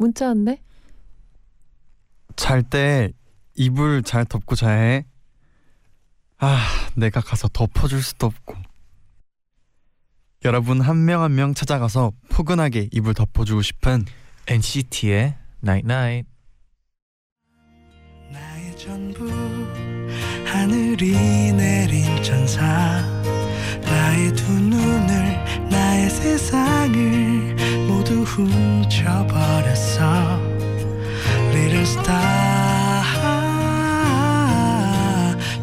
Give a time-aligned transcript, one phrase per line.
[0.00, 0.58] 문자 왔네.
[2.36, 3.12] 잘 때
[3.54, 5.04] 이불 잘 덮고 자야 해.
[6.38, 6.58] 아,
[6.96, 8.54] 내가 가서 덮어줄 수도 없고.
[10.46, 14.06] 여러분 한 명 한 명 찾아가서 포근하게 이불 덮어주고 싶은
[14.48, 16.30] NCT의 Night Night.
[18.32, 19.28] 나의 전부
[20.46, 22.62] 하늘이 내린 천사
[23.82, 27.56] 나의 두 눈을 나의 세상을
[28.10, 30.02] 모두 훔쳐버렸어
[31.50, 33.04] Little star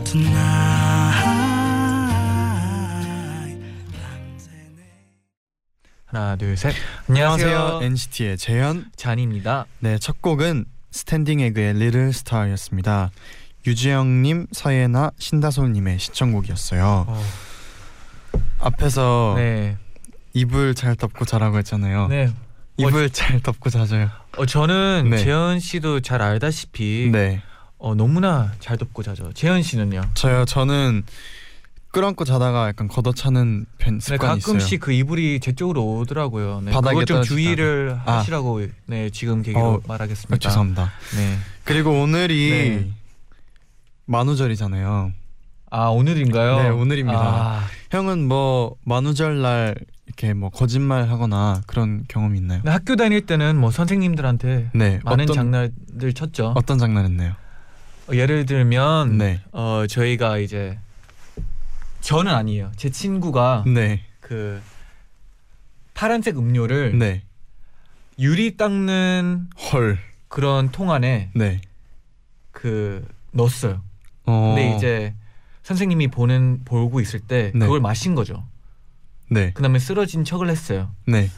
[0.05, 0.87] tonight
[6.05, 6.73] 하나 둘 셋.
[7.09, 7.81] 안녕하세요.
[7.83, 8.85] NCT의 재현.
[8.95, 9.65] 잔입니다.
[9.79, 13.11] 네, 첫 곡은 스탠딩 에그의 Little Star였습니다.
[13.67, 17.05] 유지영님, 서예나, 신다솔님의 신청곡이었어요.
[17.09, 17.23] 어,
[18.59, 19.77] 앞에서 네.
[20.37, 22.07] 이불 잘 덮고 자라고 했잖아요.
[22.09, 22.31] 네.
[22.77, 24.09] 이불 잘 덮고 자줘요.
[24.37, 25.17] 어 저는 네.
[25.17, 27.41] 재현 씨도 잘 알다시피 네,
[27.79, 29.33] 어 너무나 잘 덮고 자죠.
[29.33, 30.01] 재현 씨는요?
[30.13, 30.45] 저요.
[30.45, 31.03] 저는
[31.89, 34.79] 끌어안고 자다가 약간 걷어차는 편 네, 습관이 가끔씩 있어요.
[34.79, 36.61] 그 이불이 제 쪽으로 오더라고요.
[36.65, 37.23] 네, 바닥에 좀.
[37.23, 38.17] 주의를 아.
[38.19, 40.35] 하시라고 네 지금 계기로 어, 말하겠습니다.
[40.35, 40.91] 아, 죄송합니다.
[41.15, 41.37] 네.
[41.63, 42.91] 그리고 오늘이 네.
[44.05, 45.13] 만우절이잖아요.
[45.71, 46.61] 아 오늘인가요?
[46.61, 47.19] 네, 오늘입니다.
[47.19, 49.75] 아, 형은 뭐 만우절 날
[50.07, 52.61] 이렇게 뭐 거짓말 하거나 그런 경험이 있나요?
[52.65, 56.53] 학교 다닐 때는 뭐 선생님들한테 네, 많은 어떤 장난들 쳤죠.
[56.55, 57.33] 어떤 장난했나요?
[58.09, 60.79] 어, 예를 들면 네, 어 저희가 이제
[61.99, 62.71] 저는 아니에요.
[62.77, 64.61] 제 친구가 네, 그
[65.93, 67.23] 파란색 음료를 네,
[68.17, 71.59] 유리 닦는 헐, 그런 통 안에 네.
[72.51, 73.81] 그 넣었어요.
[74.25, 75.13] 어, 근데 이제
[75.63, 77.59] 선생님이 보는 보고 있을 때 네.
[77.59, 78.45] 그걸 마신 거죠.
[79.29, 80.89] 네, 그다음에 쓰러진 척을 했어요.
[81.05, 81.29] 네.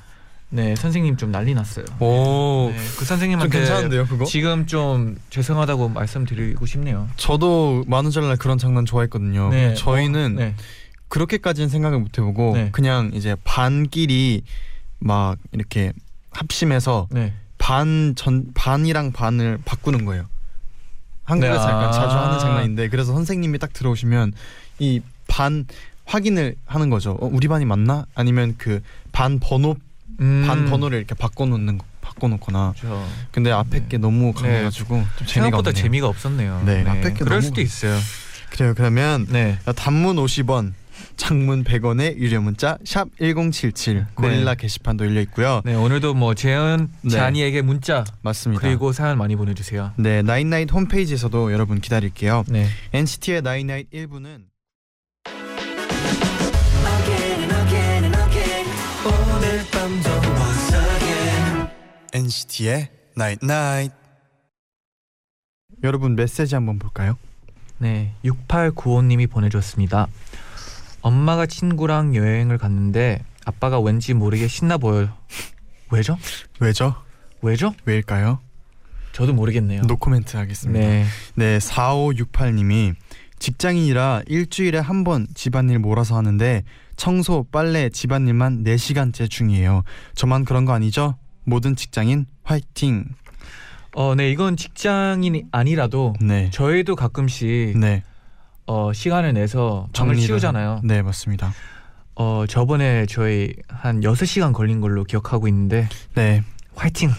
[0.52, 1.86] 네, 선생님 좀 난리 났어요.
[2.00, 4.26] 오, 네, 그좀 선생님한테 괜찮은데요, 그거?
[4.26, 7.08] 지금 좀 죄송하다고 말씀드리고 싶네요.
[7.18, 9.50] 저도 만우절 날 그런 장난 좋아했거든요.
[9.50, 10.56] 네, 저희는 네.
[11.08, 12.70] 그렇게까지는 생각을 못 해보고 네.
[12.72, 14.44] 그냥 이제 반끼리
[14.98, 15.94] 막 이렇게
[16.32, 17.34] 합심해서 네.
[17.60, 20.26] 반전 반이랑 반을 바꾸는 거예요.
[21.26, 21.92] 한국에서 네, 약간 아.
[21.92, 24.34] 자주 하는 장난인데 그래서 선생님이 딱 들어오시면
[24.80, 25.66] 이 반
[26.10, 27.12] 확인을 하는 거죠.
[27.22, 28.06] 어, 우리 반이 맞나?
[28.16, 28.82] 아니면 그
[29.12, 29.76] 반 번호
[30.22, 32.74] 음, 반 번호를 이렇게 바꿔놓는 거- 바꿔놓거나.
[32.78, 33.08] 그렇죠.
[33.32, 33.86] 근데 앞에 네.
[33.88, 35.84] 게 너무 강해가지고 좀 재미가 생각보다 없네요.
[35.84, 36.64] 재미가 없었네요.
[36.66, 37.98] 네, 앞에 게 그럴 너무 수도 있어요.
[38.50, 38.74] 그래요.
[38.76, 39.58] 그러면 네.
[39.76, 40.74] 단문 50원,
[41.16, 45.62] 장문 100원의 유료 문자 샵 #1077 고릴라 게시판도 열려 있고요.
[45.66, 47.10] 네, 오늘도 뭐 재현 네.
[47.12, 48.62] 쟈니에게 문자 맞습니다.
[48.62, 49.92] 그리고 사연 많이 보내 주세요.
[49.98, 52.44] 네 나인나잇 홈페이지에서도 여러분 기다릴게요.
[52.48, 52.68] 네.
[52.94, 54.49] NCT의 나인나잇 1부는
[62.20, 63.92] NCT의 night night
[65.84, 67.18] 여러분 메시지 한번 볼까요?
[67.78, 70.08] 네, 6895님이 보내줬습니다.
[71.02, 75.16] 엄마가 친구랑 여행을 갔는데 아빠가 왠지 모르게 신나 보여요.
[75.92, 76.18] 왜죠?
[76.60, 76.94] 왜죠?
[77.42, 77.74] 왜죠?
[77.86, 78.40] 왜일까요?
[79.14, 79.84] 저도 모르겠네요.
[79.84, 80.86] 노코멘트 하겠습니다.
[80.86, 82.96] 네, 네, 4568님이
[83.40, 86.64] 직장인이라 일주일에 한 번 집안일 몰아서 하는데
[86.98, 89.84] 청소, 빨래, 집안일만 4시간째 중이에요.
[90.16, 91.16] 저만 그런 거 아니죠?
[91.50, 93.06] 모든 직장인 화이팅.
[93.96, 96.50] 어, 네, 이건 직장인이 아니라도 네.
[96.52, 98.04] 저희도 가끔씩 네.
[98.68, 100.82] 어, 시간을 내서 방을 정리를- 치우잖아요.
[100.84, 101.54] 네, 맞습니다.
[102.16, 106.44] 어, 저번에 저희 한 6시간 걸린 걸로 기억하고 있는데 네.
[106.76, 107.10] 화이팅.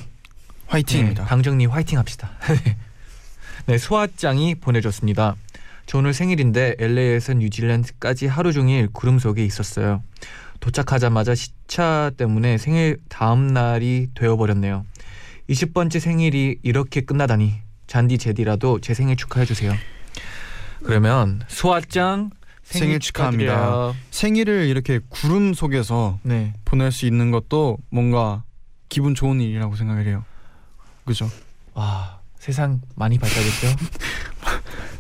[0.69, 1.25] 화이팅입니다.
[1.25, 2.31] 네, 방정리 화이팅 합시다.
[3.67, 5.35] 네, 소아짱이 보내줬습니다.
[5.87, 10.03] 저 오늘 생일인데 LA에서 뉴질랜드까지 하루 종일 구름 속에 있었어요.
[10.61, 14.85] 도착하자마자 시차 때문에 생일 다음 날이 되어버렸네요.
[15.49, 17.55] 20번째 생일이 이렇게 끝나다니
[17.87, 19.75] 잔디 제디라도 제 생일 축하해 주세요.
[20.85, 22.31] 그러면 소아짱
[22.62, 23.53] 생일, 생일 축하합니다.
[23.53, 23.97] 축하드려요.
[24.11, 28.45] 생일을 이렇게 구름 속에서 네, 보낼 수 있는 것도 뭔가
[28.89, 30.25] 기분 좋은 일이라고 생각을 해요.
[31.05, 31.29] 그죠?
[31.75, 33.67] 와 세상 많이 발달했죠.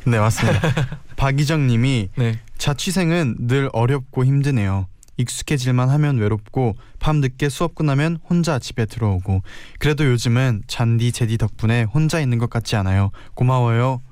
[0.10, 0.60] 네, 맞습니다.
[1.16, 4.86] 박이정 님이 네, 자취생은 늘 어렵고 힘드네요.
[5.20, 9.42] 익숙해질만 하면 외롭고 밤 늦게 수업 끝나면 혼자 집에 들어오고
[9.78, 13.10] 그래도 요즘은 잔디 제디 덕분에 혼자 있는 것 같지 않아요.
[13.34, 14.02] 고마워요.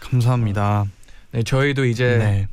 [0.00, 0.86] 감사합니다.
[1.32, 2.48] 네, 저희도 이제 네,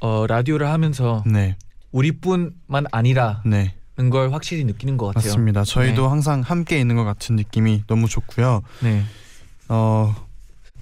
[0.00, 1.56] 어, 라디오를 하면서 네,
[1.90, 3.74] 우리뿐만 아니라는 네,
[4.10, 5.30] 걸 확실히 느끼는 것 같아요.
[5.30, 5.64] 맞습니다.
[5.64, 6.08] 저희도 네.
[6.08, 8.62] 항상 함께 있는 것 같은 느낌이 너무 좋고요.
[8.82, 9.02] 네.
[9.68, 10.14] 어,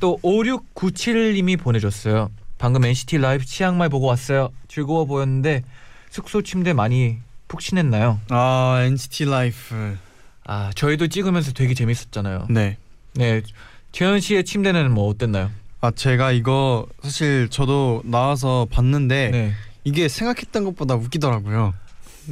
[0.01, 2.31] 또 5697님이 보내줬어요.
[2.65, 4.49] 방금 NCT 라이브 치앙마이 보고 왔어요.
[4.69, 5.65] 즐거워 보였는데
[6.09, 8.21] 숙소 침대 많이 푹신했나요?
[8.31, 9.99] 아 NCT Life,
[10.47, 12.47] 아 저희도 찍으면서 되게 재밌었잖아요.
[12.49, 12.79] 네.
[13.17, 13.43] 네,
[13.93, 15.51] 재현 씨의 침대는 뭐 어땠나요?
[15.83, 19.53] 아 제가 이거 사실 저도 나와서 봤는데 네.
[19.85, 21.75] 이게 생각했던 것보다 웃기더라고요.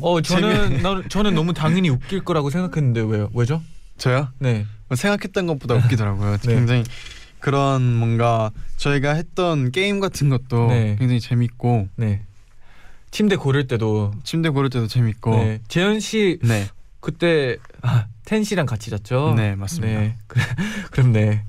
[0.00, 3.28] 어 저는 나, 저는 너무 당연히 웃길 거라고 생각했는데 왜요?
[3.34, 3.60] 왜죠?
[3.98, 4.28] 저요?
[4.38, 4.64] 네.
[4.94, 6.38] 생각했던 것보다 웃기더라고요.
[6.38, 6.54] 네.
[6.54, 6.84] 굉장히
[7.42, 10.96] 그런 뭔가 저희가 했던 게임 같은 것도 네.
[10.96, 12.22] 굉장히 재밌고 네.
[13.10, 15.60] 침대 고를 때도 침대 고를 때도 재밌고 네.
[15.66, 16.68] 재현 씨 네,
[17.00, 19.34] 그때 아, 텐 씨랑 같이 잤죠?
[19.36, 20.00] 네, 맞습니다.
[20.00, 20.16] 네.
[20.92, 21.44] 그럼 네.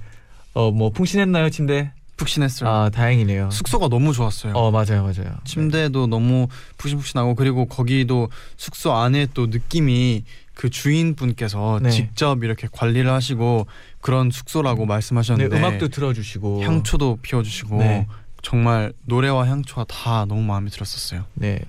[0.53, 1.91] 어뭐 풍신했나요 침대?
[2.17, 2.69] 푹신했어요.
[2.69, 3.51] 아 다행이네요.
[3.51, 4.53] 숙소가 너무 좋았어요.
[4.53, 5.35] 어 맞아요 맞아요.
[5.45, 6.47] 침대도 너무
[6.77, 10.23] 푹신푹신하고 그리고 거기도 숙소 안에 또 느낌이
[10.53, 11.89] 그 주인분께서 네.
[11.89, 13.67] 직접 이렇게 관리를 하시고
[14.01, 18.07] 그런 숙소라고 네, 말씀하셨는데 음악도 틀어주시고 향초도 피워주시고 네.
[18.41, 21.25] 정말 노래와 향초가 다 너무 마음에 들었었어요.
[21.33, 21.59] 네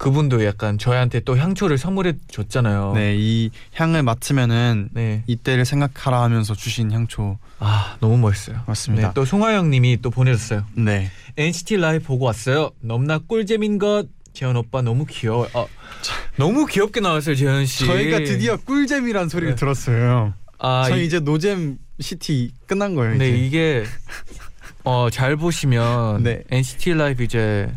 [0.00, 2.92] 그분도 약간 저희한테 또 향초를 선물해 줬잖아요.
[2.94, 5.22] 네, 이 향을 맡으면은 네.
[5.26, 8.62] 이때를 생각하라 하면서 주신 향초 아 너무 멋있어요.
[8.66, 9.08] 맞습니다.
[9.08, 10.64] 네, 또 송하영님이 또 보내줬어요.
[10.72, 12.70] 네, NCT Life 보고 왔어요.
[12.80, 14.06] 넘나 꿀잼인 것.
[14.32, 15.48] 재현 오빠 너무 귀여워.
[15.54, 15.66] 어,
[16.36, 17.86] 너무 귀엽게 나왔어요 재현 씨.
[17.86, 19.58] 저희가 드디어 꿀잼이란 소리를 네.
[19.58, 20.34] 들었어요.
[20.58, 23.16] 아, 저희 이- 이제 노잼 시티 끝난 거예요.
[23.16, 23.38] 네 이제.
[23.46, 23.84] 이게
[24.84, 26.42] 어 잘 보시면 네.
[26.50, 27.70] NCT Life 이제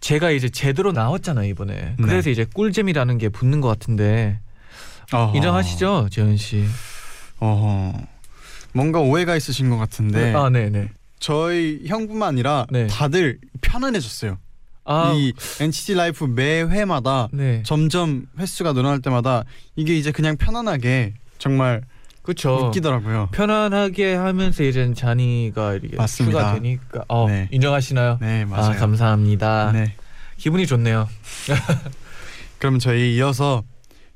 [0.00, 1.94] 제가 이제 제대로 나왔잖아요 이번에.
[1.98, 2.30] 그래서 네.
[2.32, 4.40] 이제 꿀잼이라는 게 붙는 것 같은데
[5.12, 5.36] 어허.
[5.36, 6.64] 인정하시죠 재현 씨?
[7.38, 7.92] 어허.
[8.72, 10.90] 뭔가 오해가 있으신 것 같은데 아 네네.
[11.18, 12.86] 저희 형뿐만 아니라 네.
[12.88, 14.38] 다들 편안해졌어요.
[14.86, 17.62] 아 이 NCT Life 매 회마다 네.
[17.64, 19.44] 점점 횟수가 늘어날 때마다
[19.74, 21.82] 이게 이제 그냥 편안하게 정말
[22.22, 22.66] 그렇죠.
[22.68, 23.28] 웃기더라고요.
[23.32, 26.38] 편안하게 하면서 이제 잔이가 이렇게 맞습니다.
[26.38, 27.48] 추가 되니까 어, 네.
[27.52, 28.18] 인정하시나요?
[28.20, 28.72] 네 맞아요.
[28.72, 29.72] 아 감사합니다.
[29.72, 29.94] 네.
[30.36, 31.08] 기분이 좋네요.
[32.58, 33.62] 그럼 저희 이어서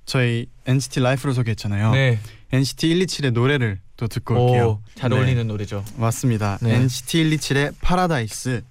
[0.07, 1.93] 저희 NCT Life로 소개했잖아요.
[1.93, 2.19] 네.
[2.53, 4.65] NCT 127의 노래를 또 듣고 올게요.
[4.69, 5.17] 오, 잘 네.
[5.17, 5.85] 어울리는 노래죠.
[5.97, 6.59] 맞습니다.
[6.63, 6.75] 네.
[6.75, 8.63] NCT 127의 파라다이스.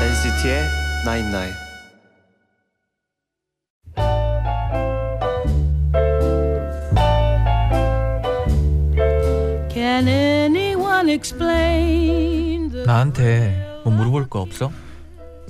[0.00, 0.64] NCT의
[1.04, 1.52] 나인나인
[9.68, 14.70] Can anyone explain the 나한테 뭐 물어볼 거 없어?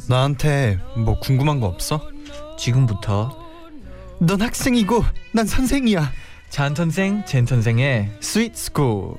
[0.08, 2.00] 나한테 뭐 궁금한 거 없어?
[2.58, 3.38] 지금부터
[4.18, 6.10] 넌 학생이고 난 선생이야.
[6.50, 9.14] 쟌 선생, 잰 선생의 sweet school.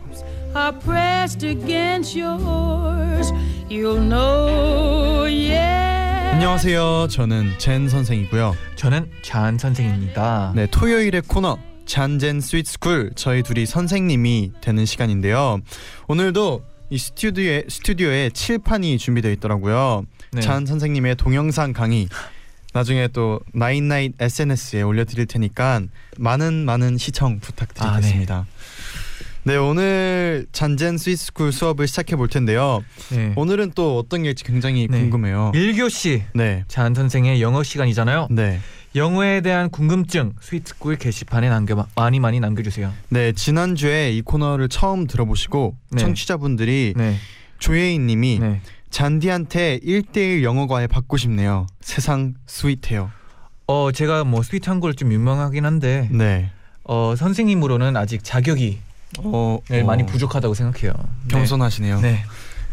[0.56, 3.32] are pressed against yours?
[3.70, 6.34] You'll know, yeah.
[6.34, 7.08] 안녕하세요.
[7.10, 8.56] 저는 잰 선생이고요.
[8.76, 10.54] 저는 쟌 선생입니다.
[10.56, 15.60] 네, 토요일의 코너 쟌잰 sweet school 저희 둘이 선생님이 되는 시간인데요.
[16.08, 20.06] 오늘도 이 스튜디오에 스튜디오에 칠판이 준비되어 있더라고요.
[20.32, 20.42] 네.
[20.42, 22.08] 쟌 선생님의 동영상 강의
[22.72, 25.82] 나중에 또 나인나인 SNS에 올려드릴 테니까
[26.20, 28.46] 많은 많은 시청 부탁드리겠습니다.
[29.42, 29.56] 네.
[29.56, 32.84] 오늘 잔젠 스위스쿨 수업을 시작해 볼 텐데요.
[33.10, 33.34] 네.
[33.38, 35.00] 오늘은 또 어떤 게 일지 굉장히 네.
[35.00, 35.52] 궁금해요.
[35.56, 38.28] 1교시 네, 잔 선생의 영어 시간이잖아요.
[38.30, 38.60] 네,
[38.96, 42.92] 영어에 대한 궁금증 스위트꿀 게시판에 남겨 많이 많이 남겨주세요.
[43.10, 43.32] 네.
[43.32, 46.00] 지난 주에 이 코너를 처음 들어보시고 네.
[46.02, 47.18] 청취자분들이 네,
[47.58, 48.62] 조예인님이 네.
[48.92, 51.66] 잔디한테 1대1 영어 과외 받고 싶네요.
[51.82, 53.10] 세상 스윗해요.
[53.66, 56.52] 어 제가 뭐 스윗한 걸 좀 유명하긴 한데 네.
[56.84, 58.78] 어 선생님으로는 아직 자격이
[59.20, 60.94] 어, 네, 어, 많이 부족하다고 생각해요.
[61.30, 62.02] 겸손하시네요.
[62.02, 62.24] 네.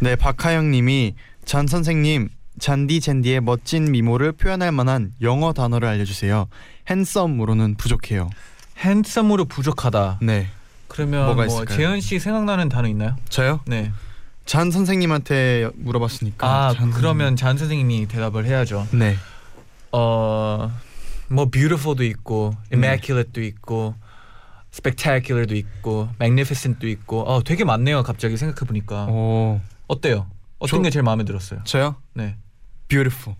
[0.00, 1.14] 네, 박하영님이
[1.46, 2.28] 잔 선생님
[2.58, 6.48] 잔디 젠디의 멋진 미모를 표현할 만한 영어 단어를 알려주세요.
[6.88, 8.28] 핸섬으로는 부족해요.
[8.78, 10.18] 핸섬으로 부족하다.
[10.22, 10.48] 네.
[10.88, 11.76] 그러면 뭐가 뭐 있을까요?
[11.76, 13.16] 재현 씨 생각나는 단어 있나요?
[13.28, 13.60] 저요?
[13.66, 13.92] 네.
[14.44, 16.46] 잔 선생님한테 물어봤으니까.
[16.68, 18.86] 아 잔 그러면 잔 선생님이 대답을 해야죠.
[18.92, 19.16] 네.
[19.92, 20.70] 어뭐
[21.52, 23.94] beautiful도 있고 immaculate도 있고
[24.72, 28.02] spectacular도 있고 magnificent도 있고 어 되게 많네요.
[28.02, 29.60] 갑자기 생각해 보니까 오.
[29.86, 30.26] 어때요?
[30.58, 31.60] 어떤 저- 게 제일 마음에 들었어요?
[31.64, 31.96] 저요?
[32.14, 32.36] 네.
[32.88, 33.36] beautiful.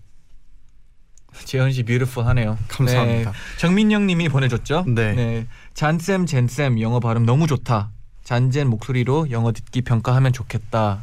[1.45, 2.59] 재현 씨 beautiful 하네요.
[2.69, 3.31] 감사합니다.
[3.31, 3.37] 네.
[3.59, 4.85] 정민영 님이 보내줬죠?
[4.89, 5.47] 네.
[5.75, 7.91] 잔쌤 젠쌤 영어 발음 너무 좋다.
[8.25, 11.03] 잔젠 목소리로 영어 듣기 평가하면 좋겠다.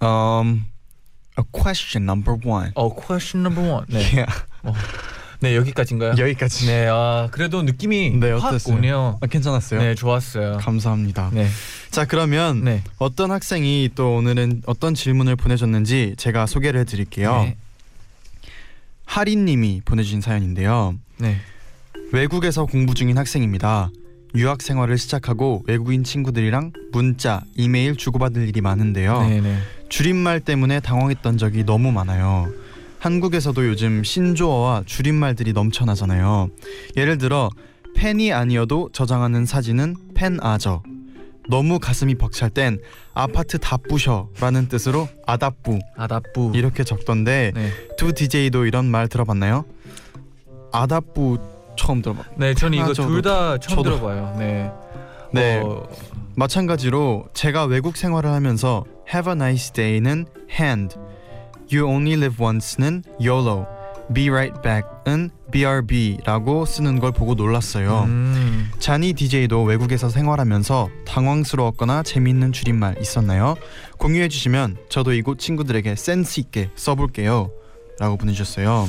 [0.00, 0.66] Um
[1.38, 2.72] a question number one.
[2.74, 3.86] 어 question number one.
[3.88, 4.02] 네.
[4.14, 4.32] Yeah.
[5.40, 6.14] 네 여기까지인가요?
[6.18, 6.66] 여기까지.
[6.66, 6.86] 네.
[6.90, 8.76] 아 그래도 느낌이 네, 확 어땠어요?
[8.76, 9.18] 오네요.
[9.20, 9.80] 아, 괜찮았어요?
[9.80, 10.58] 네 좋았어요.
[10.58, 11.30] 감사합니다.
[11.32, 11.48] 네.
[11.90, 12.82] 자 그러면 네.
[12.98, 17.42] 어떤 학생이 또 오늘은 어떤 질문을 보내줬는지 제가 소개를 해드릴게요.
[17.42, 17.56] 네.
[19.04, 20.94] 하린님이 보내주신 사연인데요.
[21.18, 21.36] 네.
[22.12, 23.90] 외국에서 공부 중인 학생입니다.
[24.34, 29.22] 유학 생활을 시작하고 외국인 친구들이랑 문자, 이메일 주고받을 일이 많은데요.
[29.22, 29.40] 네.
[29.40, 29.58] 네.
[29.88, 32.52] 줄임말 때문에 당황했던 적이 너무 많아요.
[33.16, 36.48] 한국에서도 요즘 신조어와 줄임말들이 넘쳐나잖아요.
[36.96, 37.50] 예를 들어
[37.94, 40.82] 펜이 아니어도 저장하는 사진은 펜아저.
[41.48, 42.80] 너무 가슴이 벅찰 땐
[43.14, 46.50] 아파트 다 부셔라는 뜻으로 아다뿌 아다뿌.
[46.56, 47.70] 이렇게 적던데 네.
[47.96, 49.64] 두 DJ도 이런 말 들어봤나요?
[50.72, 51.38] 아다뿌
[51.78, 52.24] 처음 들어봐.
[52.36, 52.54] 네.
[52.54, 53.82] 저는 이거 둘 다 처음 저도.
[53.84, 54.34] 들어봐요.
[54.36, 54.72] 네.
[55.32, 55.60] 네.
[55.64, 55.86] 어,
[56.34, 60.96] 마찬가지로 제가 외국 생활을 하면서 Have a nice day는 hand,
[61.72, 63.66] You only live once는 YOLO,
[64.14, 68.04] Be right back은 BRB라고 쓰는 걸 보고 놀랐어요.
[68.04, 68.70] 음.
[68.78, 73.56] 자니 DJ도 외국에서 생활하면서 당황스러웠거나 재미있는 줄임말 있었나요?
[73.98, 77.50] 공유해 주시면 저도 이곳 친구들에게 센스 있게 써볼게요.
[77.98, 78.88] 라고 보내주셨어요.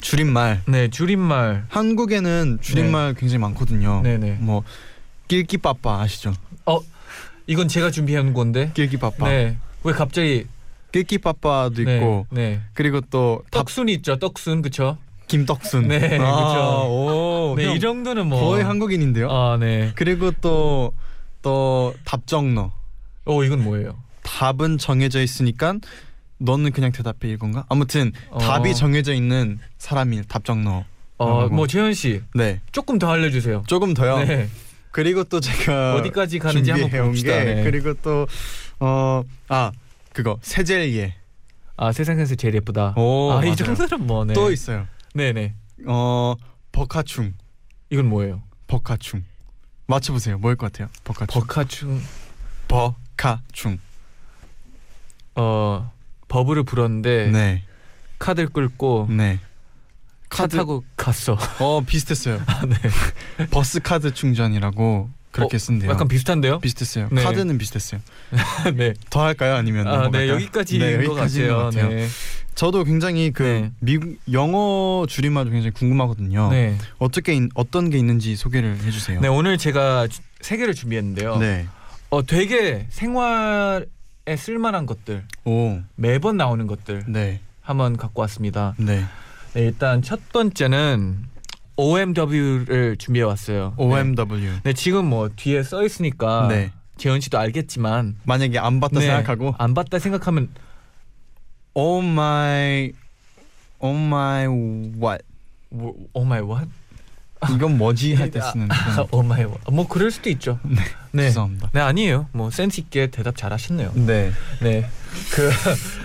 [0.00, 0.88] 줄임말 네.
[0.88, 1.64] 줄임말.
[1.68, 4.02] 한국에는 줄임말 굉장히 많거든요.
[4.02, 4.18] 네.
[4.18, 4.36] 네.
[4.40, 4.62] 뭐
[5.26, 6.32] 낄끼빠빠 아시죠?
[7.46, 8.70] 이건 제가 준비한 건데.
[8.74, 9.28] 낄끼빠빠.
[9.28, 9.58] 네.
[9.82, 10.46] 왜 갑자기
[10.92, 11.96] 낄끼빠빠도 네.
[11.96, 12.60] 있고 네.
[12.74, 14.18] 그리고 또 답, 떡순 있죠.
[14.18, 14.98] 떡순 그쵸?
[15.28, 15.86] 김떡순.
[15.86, 16.18] 네, 그쵸.
[16.18, 19.30] 오, 네, 형이 정도는 뭐 거의 한국인인데요.
[19.30, 19.92] 아, 네.
[19.94, 20.92] 그리고 또
[21.42, 22.72] 또 답정너.
[23.24, 23.96] 어, 이건 뭐예요?
[24.22, 25.74] 답은 정해져 있으니까
[26.38, 27.64] 너는 그냥 대답해 이건가?
[27.68, 28.38] 아무튼 어.
[28.38, 30.84] 답이 정해져 있는 사람이 답정너.
[31.18, 31.54] 어, 하고.
[31.54, 32.60] 뭐 재현 씨 네.
[32.72, 33.62] 조금 더 알려 주세요.
[33.66, 34.18] 조금 더요.
[34.24, 34.48] 네.
[34.90, 37.38] 그리고 또 제가 어디까지 가는지 한번 봅시다.
[37.38, 37.62] 게 네.
[37.62, 39.72] 그리고 또어아
[40.12, 41.14] 그거 세젤예
[41.76, 42.92] 아, 세상에서 제일 예쁘다.
[42.98, 43.56] 오, 아, 이.
[43.56, 44.34] 정도는 뭐 네.
[44.34, 44.86] 또 있어요.
[45.14, 45.54] 네, 네.
[45.86, 46.34] 어
[46.72, 47.32] 버카충
[47.88, 48.42] 이건 뭐예요?
[48.66, 49.24] 버카충
[49.86, 50.36] 맞춰보세요.
[50.38, 50.88] 뭐일 것 같아요?
[51.04, 52.02] 버카충 버카충
[52.68, 53.78] 버카충
[55.36, 55.90] 어,
[56.28, 57.62] 버블을 불었는데 네
[58.18, 59.38] 카드를 끌고 네.
[60.28, 61.38] 차 카드- 타고 갔어.
[61.60, 62.40] 어 비슷했어요.
[62.46, 63.46] 아, 네.
[63.50, 65.90] 버스 카드 충전이라고 그렇게 어, 쓴대요.
[65.90, 66.58] 약간 비슷한데요?
[66.60, 67.08] 비슷했어요.
[67.12, 67.22] 네.
[67.22, 68.00] 카드는 비슷했어요.
[68.76, 68.94] 네.
[69.10, 69.54] 더 할까요?
[69.54, 70.28] 아니면 아, 네.
[70.28, 71.56] 여기까지인 네, 것 같아요.
[71.56, 71.88] 것 같아요.
[71.88, 72.08] 네.
[72.56, 73.70] 저도 굉장히 그 네.
[73.78, 76.50] 미국 영어 줄임말도 굉장히 궁금하거든요.
[76.50, 76.76] 네.
[76.98, 79.20] 어떻게 있- 어떤 게 있는지 소개를 해 주세요.
[79.20, 81.36] 네, 오늘 제가 주- 세 개를 준비했는데요.
[81.38, 81.66] 네.
[82.10, 83.86] 어, 되게 생활에
[84.36, 85.78] 쓸만한 것들, 오.
[85.94, 87.40] 매번 나오는 것들 네.
[87.60, 88.74] 한번 갖고 왔습니다.
[88.78, 89.04] 네.
[89.54, 91.26] 네, 일단 첫 번째는
[91.80, 93.74] OMW를 준비해 왔어요.
[93.78, 93.84] 네.
[93.84, 94.50] OMW.
[94.62, 96.72] 네, 지금 뭐 뒤에 써 있으니까 네.
[96.96, 100.48] 재현 씨도 알겠지만 만약에 안 봤다 네, 생각하고 안 봤다 생각하면
[101.74, 102.92] Oh my
[103.80, 105.24] Oh my what
[105.70, 106.68] 뭐, oh my what?
[107.54, 109.72] 이건 뭐지 할 때 쓰는 그런 oh my what.
[109.72, 110.58] 뭐 그럴 수도 있죠.
[110.62, 110.74] 네.
[111.12, 111.22] 네.
[111.28, 111.70] 죄송합니다.
[111.72, 112.26] 네, 아니에요.
[112.32, 113.92] 뭐 센스 있게 대답 잘 하셨네요.
[113.94, 114.30] 네.
[114.60, 114.86] 네.
[115.32, 115.50] 그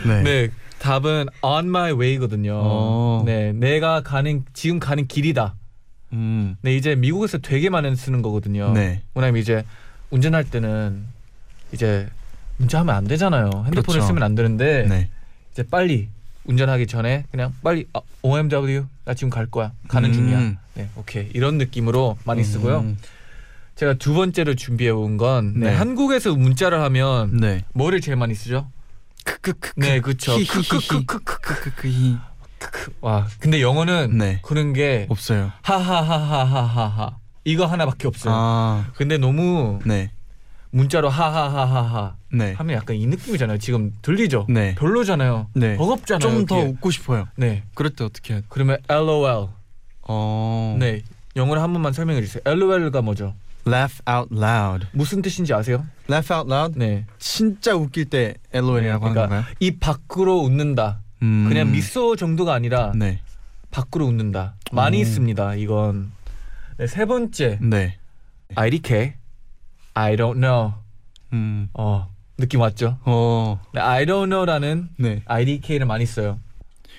[0.07, 0.21] 네.
[0.21, 0.49] 네.
[0.79, 2.53] 답은 on my way거든요.
[2.55, 3.23] 어.
[3.25, 5.55] 네, 내가 가는 지금 가는 길이다.
[6.13, 6.55] 음.
[6.61, 8.71] 네, 이제 미국에서 되게 많이 쓰는 거거든요.
[8.73, 9.01] 네.
[9.13, 9.63] 왜냐면 이제
[10.11, 11.03] 운전할 때는
[11.71, 12.07] 이제
[12.57, 13.45] 문자하면 안 되잖아요.
[13.65, 14.01] 핸드폰을 그렇죠.
[14.07, 15.09] 쓰면 안 되는데 네.
[15.51, 16.09] 이제 빨리
[16.45, 19.71] 운전하기 전에 그냥 빨리 아, OMW 나 지금 갈 거야.
[19.87, 20.13] 가는 음.
[20.13, 20.53] 중이야.
[20.75, 21.29] 네, 오케이.
[21.33, 22.79] 이런 느낌으로 많이 쓰고요.
[22.81, 22.97] 음.
[23.75, 25.75] 제가 두 번째로 준비해 온 건 네, 네.
[25.75, 27.63] 한국에서 문자를 하면 네.
[27.73, 28.69] 뭐를 제일 많이 쓰죠?
[29.25, 29.73] 크크크.
[29.77, 30.33] 네, 그렇죠.
[30.33, 31.05] 히히히히.
[31.07, 32.17] 크크크크.
[33.01, 34.39] 와, 근데 영어는 네.
[34.43, 35.51] 그런 게 없어요.
[35.61, 38.33] 하하하하하하하 이거 하나밖에 없어요.
[38.35, 38.85] 아.
[38.95, 40.11] 근데 너무 네.
[40.71, 42.53] 문자로 하하하하하 네.
[42.53, 43.59] 하면 약간 이 느낌이잖아요.
[43.59, 44.47] 지금 들리죠?
[44.49, 44.75] 네.
[44.75, 45.47] 별로잖아요.
[45.53, 45.77] 네.
[45.77, 46.19] 버겁잖아요.
[46.19, 46.57] 좀 더.
[46.57, 47.27] 웃고 싶어요.
[47.37, 47.63] 네.
[47.75, 48.41] 그럴 때 어떻게 돼?
[48.49, 49.47] 그러면 LOL.
[50.07, 50.75] 어.
[50.79, 51.01] 네.
[51.35, 52.41] 영어로 한 번만 설명해 주세요.
[52.45, 53.33] LOL가 뭐죠?
[53.67, 54.87] Laugh out loud.
[54.91, 55.85] 무슨 뜻인지 아세요?
[56.09, 56.77] Laugh out loud.
[56.77, 57.05] 네.
[57.19, 59.55] 진짜 웃길 때 LOL이라고 그러니까 하는 건가요?
[59.59, 61.01] 입 밖으로 웃는다.
[61.21, 61.45] 음.
[61.47, 63.19] 그냥 미소 정도가 아니라 네.
[63.71, 64.55] 밖으로 웃는다.
[64.71, 65.01] 많이 음.
[65.01, 65.55] 있습니다.
[65.55, 66.11] 이건.
[66.77, 67.97] 네, 세 번째 네.
[68.55, 69.13] IDK
[69.93, 70.73] I don't know.
[71.33, 71.69] 음.
[71.73, 72.97] 어 느낌 왔죠?
[73.05, 73.59] 어.
[73.73, 75.21] 네, I don't know라는 네.
[75.25, 76.39] IDK를 많이 써요.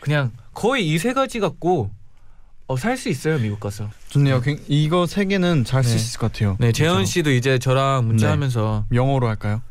[0.01, 1.91] 그냥 거의 이 세 가지 갖고
[2.69, 3.89] 어, 살 수 있어요 미국 가서.
[4.09, 4.41] 좋네요.
[4.41, 6.03] 굉- 이거 세 개는 잘 쓸수 네.
[6.03, 6.57] 있을 것 같아요.
[6.59, 7.05] 네 재현 진짜로.
[7.05, 9.63] 씨도 이제 저랑 문자하면서 영어로 할까요?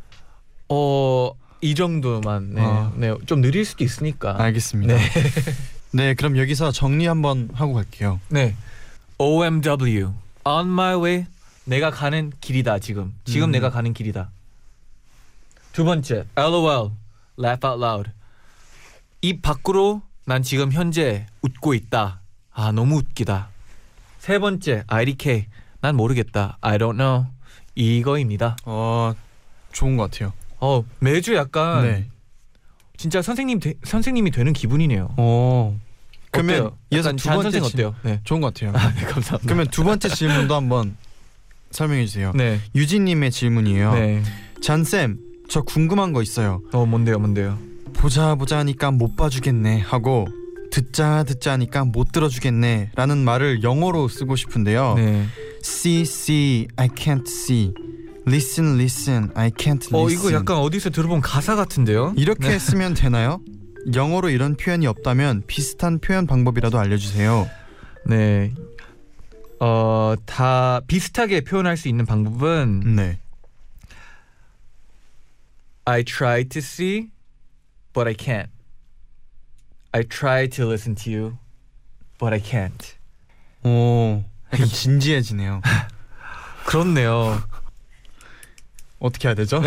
[0.70, 1.32] 어
[1.66, 2.92] 이 정도만 네, 아.
[2.96, 4.40] 네, 좀 느릴 수도 있으니까.
[4.40, 4.94] 알겠습니다.
[4.94, 5.02] 네.
[5.92, 8.20] 네, 그럼 여기서 정리 한번 하고 갈게요.
[8.30, 8.56] 네.
[9.18, 11.26] OMW on my way
[11.64, 13.16] 내가 가는 길이다 지금.
[13.26, 13.52] 지금 음.
[13.52, 14.30] 내가 가는 길이다.
[15.74, 16.92] 두 번째 LOL
[17.40, 18.12] laugh out loud
[19.22, 22.22] 입 밖으로 난 지금 현재 웃고 있다.
[22.54, 23.50] 아 너무 웃기다.
[24.20, 25.48] 세 번째 IDK
[25.82, 26.60] 난 모르겠다.
[26.62, 27.26] I don't know
[27.74, 28.56] 이거입니다.
[28.66, 29.16] 어,
[29.72, 30.32] 좋은 것 같아요.
[30.60, 32.08] 어 매주 약간 네.
[32.98, 35.16] 진짜 선생님 되, 선생님이 되는 기분이네요.
[35.18, 35.80] 어.
[36.32, 36.72] 그러면?
[36.90, 37.96] 이어서 두잔 번째 어때요?
[38.04, 38.20] 네.
[38.24, 38.72] 좋은 것 같아요.
[38.76, 39.40] 아, 네 감사합니다.
[39.44, 40.98] 그러면 두 번째 질문도 한번
[41.72, 42.32] 설명해 주세요.
[42.36, 42.60] 네.
[42.76, 43.94] 유진님의 질문이에요.
[43.94, 44.24] 네.
[44.62, 45.18] 잔 쌤,
[45.50, 46.62] 저 궁금한 거 있어요.
[46.74, 47.58] 어 뭔데요, 뭔데요?
[47.94, 50.28] 보자 보자 하니까 못 봐주겠네 하고
[50.72, 54.96] 듣자 듣자 하니까 못 들어주겠네 라는 말을 영어로 쓰고 싶은데요.
[54.96, 55.26] 네.
[55.64, 57.74] See, see, I can't see.
[58.28, 59.96] Listen, listen, I can't listen.
[59.96, 62.14] 어 이거 약간 어디서 들어본 가사 같은데요?
[62.18, 62.60] 이렇게 네.
[62.60, 63.40] 쓰면 되나요?
[63.94, 67.48] 영어로 이런 표현이 없다면 비슷한 표현 방법이라도 알려주세요.
[68.08, 68.54] 네.
[69.60, 73.20] 어, 다 비슷하게 표현할 수 있는 방법은 네.
[75.86, 77.10] I try to see
[77.94, 78.50] but I can't.
[79.92, 81.38] I try to listen to you
[82.20, 82.96] but I can't.
[83.64, 85.62] 오, 약간 진지해지네요.
[86.66, 87.42] 그렇네요.
[89.00, 89.62] 어떻게 해야 되죠?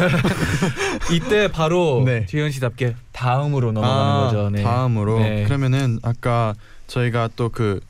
[1.13, 2.27] 이때 바로 네.
[2.27, 4.51] 지현 씨답게 다음으로 넘어가는 거죠.
[4.51, 4.63] 네.
[4.63, 5.45] 다음으로 네.
[5.45, 6.55] 그러면은 아까
[6.87, 7.81] 저희가 또 그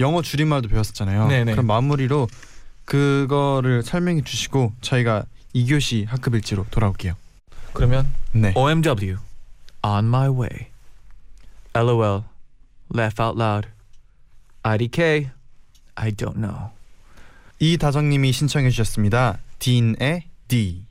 [0.00, 1.28] 영어 줄임말도 배웠었잖아요.
[1.28, 1.52] 네네.
[1.52, 2.26] 그럼 마무리로
[2.84, 7.14] 그거를 설명해 주시고 저희가 2교시 학급 일지로 돌아올게요.
[7.72, 8.52] 그러면 네.
[8.56, 9.16] OMW
[9.84, 10.66] on my way.
[11.76, 12.24] LOL
[12.94, 13.68] laugh out loud.
[14.64, 15.30] IDK
[15.94, 16.70] I don't know.
[17.60, 19.38] 이다정님이 신청해 주셨습니다.
[19.60, 20.83] 딘의 d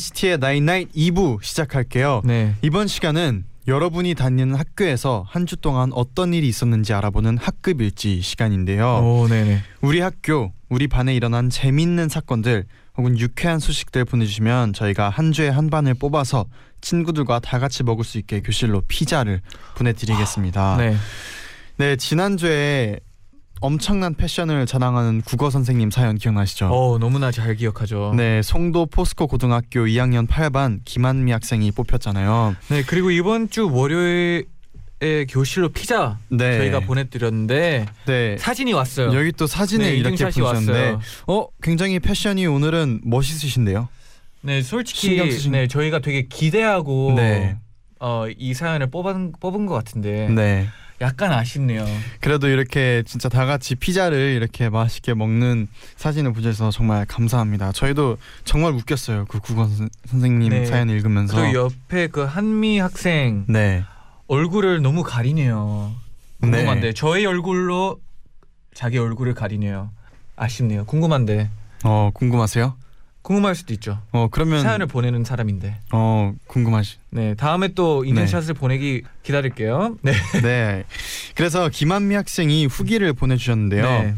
[0.00, 2.22] NCT의 나인나잇 2부 시작할게요.
[2.24, 2.54] 네.
[2.62, 8.86] 이번 시간은 여러분이 다니는 학교에서 한 주 동안 어떤 일이 있었는지 알아보는 학급 일지 시간인데요.
[9.04, 9.60] 오, 네네.
[9.82, 12.64] 우리 학교, 우리 반에 일어난 재밌는 사건들
[12.96, 16.46] 혹은 유쾌한 소식들 보내주시면 저희가 한 주에 한 반을 뽑아서
[16.80, 19.42] 친구들과 다 같이 먹을 수 있게 교실로 피자를
[19.76, 20.76] 보내드리겠습니다.
[20.78, 20.96] 네.
[21.76, 23.00] 네, 지난 주에
[23.60, 26.66] 엄청난 패션을 자랑하는 국어 선생님 사연 기억나시죠?
[26.68, 28.14] 어, 너무나 잘 기억하죠.
[28.16, 32.56] 네, 송도 포스코 고등학교 2학년 8반 김한미 학생이 뽑혔잖아요.
[32.68, 34.46] 네, 그리고 이번 주 월요일
[35.02, 38.36] 에 교실로 피자 네, 저희가 보내드렸는데 네.
[38.38, 39.14] 사진이 왔어요.
[39.18, 40.98] 여기 또 사진에 네, 이렇게 보셨는데.
[41.26, 43.88] 어 굉장히 패션이 오늘은 멋있으신데요.
[44.42, 47.56] 네, 솔직히 쓰신- 네 저희가 되게 기대하고 네,
[47.98, 50.68] 어, 이 사연을 뽑은 뽑은 것 같은데 네.
[51.00, 51.86] 약간 아쉽네요.
[52.20, 57.72] 그래도 이렇게 진짜 다 같이 피자를 이렇게 맛있게 먹는 사진을 보셔서 정말 감사합니다.
[57.72, 59.24] 저희도 정말 웃겼어요.
[59.26, 60.66] 그 국어 선- 선생님 네.
[60.66, 61.36] 사연 읽으면서.
[61.40, 63.82] 그리고 옆에 그 한미 학생 네.
[64.26, 65.92] 얼굴을 너무 가리네요.
[66.42, 66.92] 궁금한데 네.
[66.92, 67.98] 저희 얼굴로
[68.74, 69.90] 자기 얼굴을 가리네요.
[70.36, 70.84] 아쉽네요.
[70.84, 71.50] 궁금한데
[71.84, 72.74] 어 궁금하세요?
[73.22, 73.98] 궁금할 수도 있죠.
[74.12, 75.78] 어 그러면 사연을 보내는 사람인데.
[75.92, 76.96] 어 궁금하시.
[77.10, 79.96] 네, 다음에 또 인증샷을 보내기 기다릴게요.
[80.02, 80.12] 네.
[80.42, 80.84] 네.
[81.34, 83.82] 그래서 김한미 학생이 후기를 보내주셨는데요.
[83.84, 84.14] 네.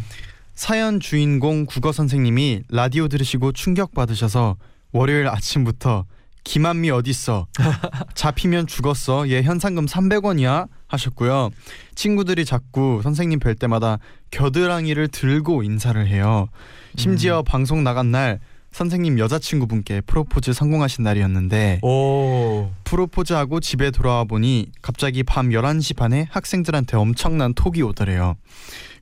[0.54, 4.56] 사연 주인공 국어 선생님이 라디오 들으시고 충격 받으셔서
[4.92, 6.04] 월요일 아침부터
[6.44, 7.46] 김한미 어딨어?
[8.14, 9.28] 잡히면 죽었어.
[9.30, 11.50] 얘 현상금 300원이야 하셨고요.
[11.94, 13.98] 친구들이 자꾸 선생님 뵐 때마다
[14.30, 16.48] 겨드랑이를 들고 인사를 해요.
[16.96, 18.40] 심지어 방송 나간 날
[18.72, 22.70] 선생님 여자친구분께 프로포즈 성공하신 날이었는데 오.
[22.84, 28.36] 프로포즈하고 집에 돌아와 보니 갑자기 밤 11시 반에 학생들한테 엄청난 톡이 오더래요.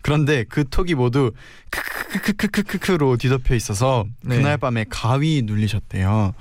[0.03, 1.33] 그런데 그 톡이 모두
[1.71, 4.37] 크크크크크크크로 뒤덮여 있어서 네.
[4.37, 6.35] 그날 밤에 가위 눌리셨대요.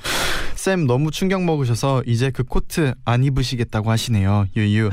[0.55, 4.47] 쌤 너무 충격 먹으셔서 이제 그 코트 안 입으시겠다고 하시네요.
[4.55, 4.89] 유유.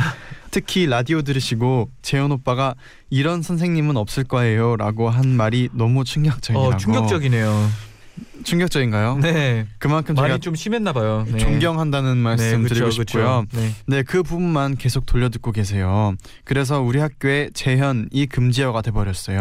[0.51, 2.75] 특히 라디오 들으시고 재현 오빠가
[3.11, 6.69] 이런 선생님은 없을 거예요라고 한 말이 너무 충격적이라고.
[6.69, 7.69] 어, 충격적이네요.
[8.47, 9.19] 충격적인가요?
[9.19, 9.67] 네.
[9.79, 11.27] 그만큼 제가 좀 심했나 봐요.
[11.29, 11.39] 네.
[11.39, 13.45] 존경한다는 말씀 네, 드리고 그쵸, 싶고요.
[13.51, 13.61] 그쵸.
[13.61, 13.73] 네.
[13.87, 16.15] 네, 그 부분만 계속 돌려듣고 계세요.
[16.45, 19.41] 그래서 우리 학교에 재현이 금지어가 돼 버렸어요.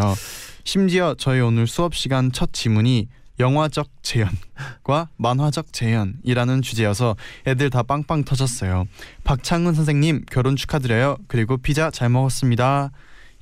[0.64, 7.16] 심지어 저희 오늘 수업 시간 첫 지문이 영화적 재현과 만화적 재현이라는 주제여서
[7.46, 8.86] 애들 다 빵빵 터졌어요.
[9.24, 11.18] 박창훈 선생님 결혼 축하드려요.
[11.28, 12.92] 그리고 피자 잘 먹었습니다.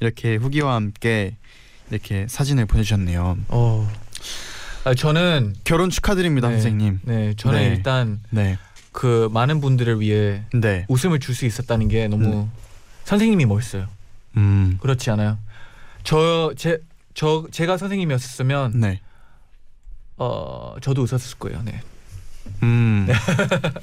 [0.01, 1.37] 이렇게 후기와 함께
[1.89, 3.37] 이렇게 사진을 보내주셨네요.
[3.49, 3.91] 어.
[4.85, 6.55] 아, 저는 결혼 축하드립니다, 네.
[6.55, 6.99] 선생님.
[7.03, 7.65] 네, 저는 네.
[7.67, 8.57] 일단 네,
[8.91, 12.47] 그 많은 분들을 위해 네, 웃음을 줄 수 있었다는 게 너무 네.
[13.05, 13.87] 선생님이 멋있어요.
[14.37, 15.37] 음, 그렇지 않아요?
[16.03, 16.79] 저 제
[17.15, 18.99] 저 제가 선생님이었으면 네,
[20.17, 21.61] 어 저도 웃었을 거예요.
[21.63, 21.79] 네.
[22.63, 23.07] 음.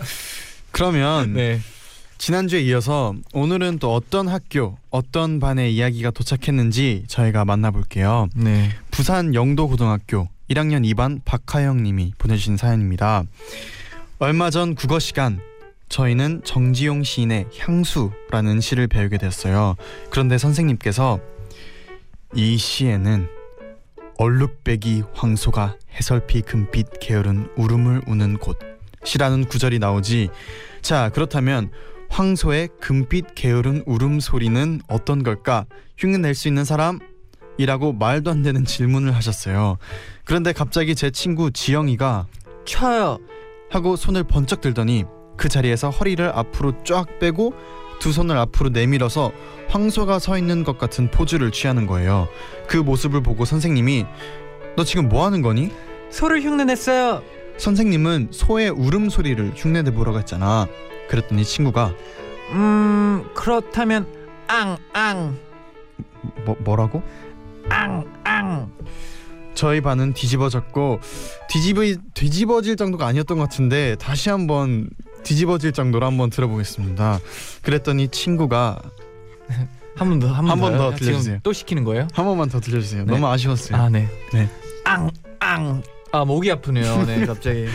[0.73, 1.61] 그러면 네.
[2.19, 8.29] 지난주에 이어서 오늘은 또 어떤 학교, 어떤 반의 이야기가 도착했는지 저희가 만나볼게요.
[8.35, 8.71] 네.
[8.91, 13.23] 부산 영도고등학교 1학년 2반 박하영 님이 보내주신 사연입니다.
[14.19, 15.41] 얼마 전 국어 시간
[15.89, 19.77] 저희는 정지용 시인의 향수라는 시를 배우게 됐어요.
[20.11, 21.21] 그런데 선생님께서
[22.35, 23.29] 이 시에는
[24.19, 30.31] 얼룩배기 황소가 해설피 금빛 게으른 울음을 우는 곳이라는 구절이 나오지.
[30.83, 31.71] 자 그렇다면
[32.11, 35.67] 황소의 금빛 게으른 울음 소리는 어떤 걸까?
[35.97, 36.99] 흉내 낼 수 있는 사람?
[37.61, 39.77] 이라고 말도 안 되는 질문을 하셨어요.
[40.25, 42.27] 그런데 갑자기 제 친구 지영이가
[42.65, 43.19] 쳐요.
[43.69, 45.05] 하고 손을 번쩍 들더니
[45.37, 47.53] 그 자리에서 허리를 앞으로 쫙 빼고
[47.99, 49.31] 두 손을 앞으로 내밀어서
[49.69, 52.29] 황소가 서 있는 것 같은 포즈를 취하는 거예요.
[52.67, 54.07] 그 모습을 보고 선생님이
[54.77, 55.71] 너 지금 뭐 하는 거니?
[56.09, 57.23] 소를 흉내냈어요.
[57.59, 60.67] 선생님은 소의 울음소리를 흉내내 보라고 했잖아.
[61.11, 61.93] 그랬더니 친구가
[62.53, 64.07] 음 그렇다면
[64.49, 65.37] 앙앙
[66.45, 67.03] 뭐, 뭐라고?
[67.69, 68.71] 앙앙
[69.55, 71.01] 저희 반은 뒤집어졌고
[71.49, 71.83] 뒤집어
[72.15, 74.89] 뒤집어질 정도가 아니었던 것 같은데 다시 한번
[75.23, 77.21] 뒤집어질 정도로 한번 들어보겠습니다.
[77.63, 78.79] 그랬더니 친구가
[79.97, 81.41] 한 번 더 한번더더 들려주세요.
[81.43, 82.09] 또 시키는 거예요?
[82.15, 83.05] 한 번만 더 들려주세요.
[83.05, 83.13] 네.
[83.13, 83.79] 너무 아쉬웠어요.
[83.79, 84.09] 아 네.
[84.33, 84.49] 네.
[84.85, 87.05] 앙앙 아 목이 아프네요.
[87.05, 87.67] 네 갑자기.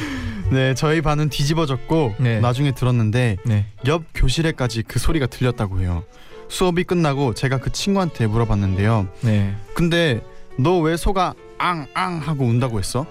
[0.52, 2.40] 네, 저희 반은 뒤집어졌고 네.
[2.40, 3.66] 나중에 들었는데 네.
[3.88, 6.04] 옆 교실에까지 그 소리가 들렸다고 해요.
[6.48, 9.08] 수업이 끝나고 제가 그 친구한테 물어봤는데요.
[9.22, 9.56] 네.
[9.74, 10.22] 근데
[10.58, 13.06] 너 왜 소가 앙앙 하고 운다고 했어?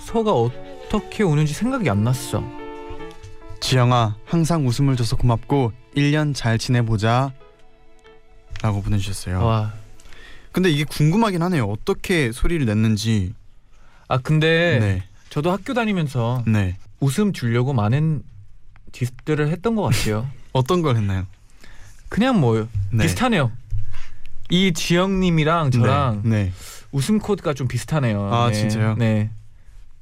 [0.00, 2.42] 소가 어떻게 우는지 생각이 안 났어.
[3.60, 7.32] 지영아, 항상 웃음을 줘서 고맙고 1년 잘 지내보자.
[8.62, 9.44] 라고 보내주셨어요.
[9.44, 9.72] 와.
[10.50, 11.66] 근데 이게 궁금하긴 하네요.
[11.66, 13.32] 어떻게 소리를 냈는지.
[14.08, 16.76] 아 근데 네, 저도 학교 다니면서 네.
[17.00, 18.22] 웃음 주려고 많은
[18.92, 20.28] 디스들을 했던 것 같아요.
[20.52, 21.26] 어떤 걸 했나요?
[22.12, 23.04] 그냥 뭐 네.
[23.04, 23.50] 비슷하네요.
[24.50, 26.44] 이 지영님이랑 저랑 네.
[26.44, 26.52] 네.
[26.92, 28.22] 웃음 코드가 좀 비슷하네요.
[28.30, 28.52] 아, 네.
[28.54, 28.96] 진짜요?
[28.98, 29.30] 네.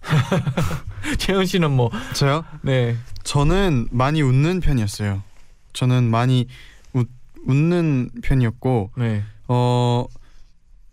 [1.19, 2.45] 재현 씨는 뭐 저요?
[2.63, 2.97] 네.
[3.23, 5.23] 저는 많이 웃는 편이었어요.
[5.73, 6.49] 저는 많이
[6.95, 7.09] 웃,
[7.47, 9.23] 웃는 편이었고 네.
[9.47, 10.05] 어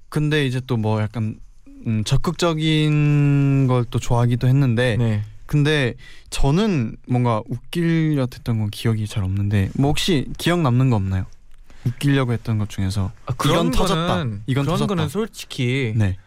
[0.10, 1.40] 근데 이제 또 뭐 약간
[1.88, 5.24] 음, 적극적인 걸 또 좋아하기도 했는데 네.
[5.48, 5.96] 근데
[6.30, 11.26] 저는 뭔가 웃기려 했던 건 기억이 잘 없는데 뭐 혹시 기억 남는 거 없나요?
[11.86, 14.08] 웃기려고 했던 것 중에서 아, 그런 이건 터졌다.
[14.08, 14.88] 거는 이건 그런 터졌다.
[14.88, 16.18] 거는 솔직히 네.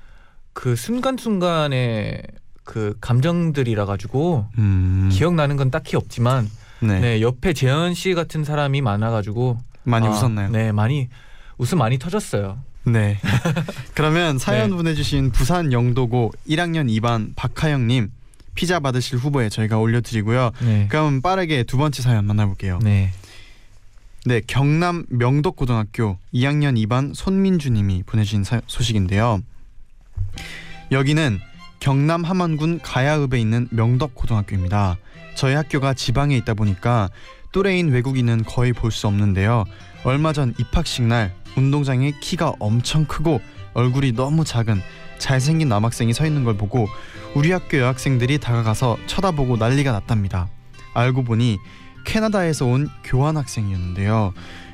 [0.54, 2.22] 그 순간순간의
[2.64, 5.10] 그 감정들이라 가지고 음.
[5.12, 6.48] 기억나는 건 딱히 없지만
[6.80, 7.00] 네.
[7.00, 7.20] 네.
[7.20, 10.50] 옆에 재현 씨 같은 사람이 많아 가지고 많이 아, 웃었나요?
[10.50, 11.08] 네, 많이
[11.58, 12.58] 웃음 많이 터졌어요.
[12.84, 13.18] 네.
[13.94, 14.76] 그러면 사연 네.
[14.76, 18.10] 보내주신 부산 영도고 1학년 2반 박하영님
[18.60, 20.50] 피자 받으실 후보에 저희가 올려드리고요.
[20.60, 20.86] 네.
[20.90, 22.78] 그럼 빠르게 두 번째 사연 만나볼게요.
[22.82, 23.10] 네.
[24.26, 29.40] 네, 경남 명덕고등학교 2학년 2반 손민주님이 보내신 사, 소식인데요.
[30.92, 31.40] 여기는
[31.78, 34.98] 경남 함안군 가야읍에 있는 명덕고등학교입니다.
[35.36, 37.08] 저희 학교가 지방에 있다 보니까
[37.52, 39.64] 또래인 외국인은 거의 볼 수 없는데요.
[40.04, 43.40] 얼마 전 입학식 날 운동장에 키가 엄청 크고
[43.74, 44.82] 얼굴이 너무 작은
[45.18, 46.88] 잘생긴 남학생이 서 있는 걸 보고
[47.34, 50.48] 우리 학교 여학생들이 다가가서 쳐다보고 난리가 났답니다.
[50.94, 51.58] 알고 보니
[52.04, 54.32] 캐나다에서 온 교환 학생이었는데요.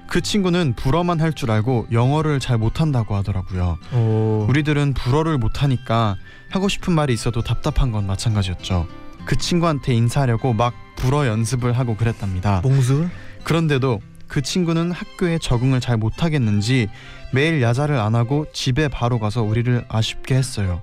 [0.08, 3.76] 그 친구는 불어만 할 줄 알고 영어를 잘 못한다고 하더라고요.
[3.92, 4.46] 오.
[4.48, 6.16] 우리들은 불어를 못하니까
[6.48, 8.86] 하고 싶은 말이 있어도 답답한 건 마찬가지였죠.
[9.24, 12.60] 그 친구한테 인사하려고 막 불어 연습을 하고 그랬답니다.
[12.62, 13.10] 봉술?
[13.42, 16.88] 그런데도 그 친구는 학교에 적응을 잘 못하겠는지
[17.32, 20.82] 매일 야자를 안 하고 집에 바로 가서 우리를 아쉽게 했어요.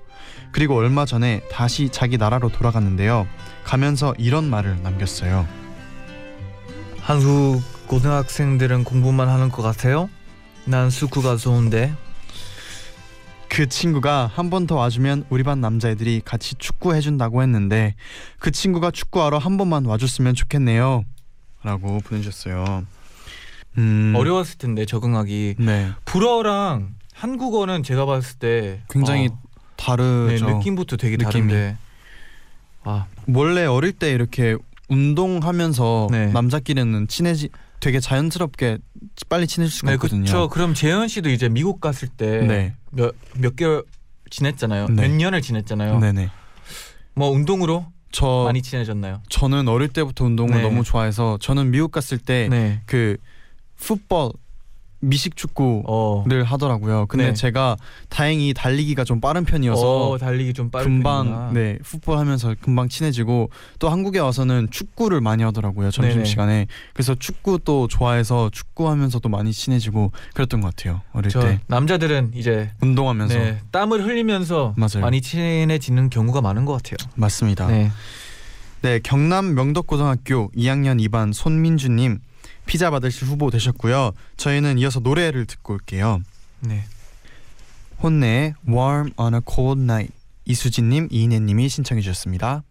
[0.52, 3.28] 그리고 얼마 전에 다시 자기 나라로 돌아갔는데요.
[3.64, 5.48] 가면서 이런 말을 남겼어요.
[7.00, 10.10] 한국 고등학생들은 공부만 하는 것 같아요?
[10.66, 11.94] 난 수쿠가 좋은데.
[13.50, 17.94] 그 친구가 한 번 더 와주면 우리 반 남자애들이 같이 축구 해준다고 했는데
[18.40, 21.04] 그 친구가 축구하러 한 번만 와줬으면 좋겠네요.
[21.64, 22.84] 라고 보내주셨어요.
[23.78, 25.56] 음, 어려웠을 텐데 적응하기.
[25.60, 29.38] 네, 불어랑 한국어는 제가 봤을 때 굉장히 어, 네,
[29.76, 30.50] 다르죠.
[30.58, 31.32] 느낌부터 되게 느낌이.
[31.32, 31.78] 다른데.
[32.84, 34.58] 아, 원래 어릴 때 이렇게
[34.90, 36.28] 운동하면서 네.
[36.28, 38.78] 남자끼리는 친해지 되게 자연스럽게
[39.30, 40.24] 빨리 친해질 수가 네, 있거든요.
[40.26, 40.50] 그렇죠.
[40.50, 43.84] 그럼 재현 씨도 이제 미국 갔을 때 네, 몇몇 개월
[44.30, 44.88] 지냈잖아요.
[44.90, 45.08] 네.
[45.08, 46.00] 몇 년을 지냈잖아요.
[46.00, 46.30] 네네.
[47.14, 49.22] 뭐 운동으로 저 많이 친해졌나요?
[49.30, 50.62] 저는 어릴 때부터 운동을 네.
[50.62, 52.82] 너무 좋아해서 저는 미국 갔을 때 네.
[52.86, 53.18] 그
[53.84, 54.32] 풋볼
[55.04, 56.24] 미식 축구를 어.
[56.46, 57.08] 하더라고요.
[57.08, 57.34] 근데 네.
[57.34, 57.76] 제가
[58.08, 61.52] 다행히 달리기가 좀 빠른 편이어서 어, 달리기 좀 빠른 금방 편이구나.
[61.52, 66.24] 네 풋볼 하면서 금방 친해지고 또 한국에 와서는 축구를 많이 하더라고요 점심.
[66.24, 72.32] 시간에 그래서 축구 또 좋아해서 축구 하면서도 많이 친해지고 그랬던 것 같아요 어릴 저때 남자들은
[72.34, 75.02] 이제 운동하면서 네, 땀을 흘리면서 맞아요.
[75.02, 76.96] 많이 친해지는 경우가 많은 것 같아요.
[77.16, 77.68] 맞습니다.
[77.68, 77.92] 네.
[78.84, 82.20] 네, 경남 명덕고등학교 2학년 2반 손민주님
[82.66, 84.12] 피자 받으실 후보 되셨고요.
[84.38, 86.22] 저희는 이어서 노래를 듣고 올게요.
[86.62, 86.84] 네.
[88.02, 90.14] 혼내의 Warm on a Cold Night
[90.46, 92.64] 이수진님, 이인혜님이 신청해 주셨습니다.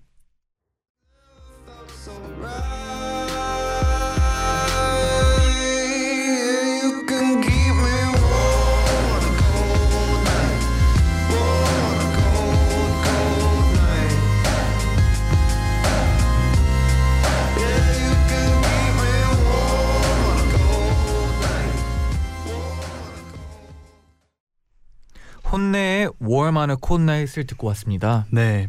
[26.23, 28.27] HONNE의 Warm on a Cold Night을 듣고 왔습니다.
[28.31, 28.69] 네.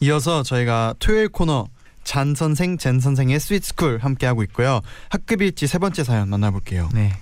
[0.00, 1.68] 이어서 저희가 토요일 코너
[2.04, 4.80] 쟌 선생, 잰 선생의 sweet school 함께 하고 있고요.
[5.10, 6.88] 학급 일지 세 번째 사연 만나볼게요.
[6.94, 7.12] 네.